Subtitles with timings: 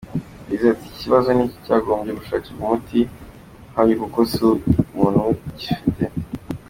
[0.43, 2.99] Yagize ati “Ikibazo nk’iki cyagombye gushakirwa umuti
[3.69, 4.35] uhamye kuko si
[4.91, 6.05] umuntu umwe ugifite.